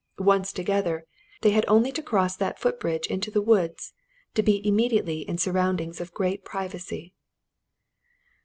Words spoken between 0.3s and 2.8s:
together, they had only to cross that foot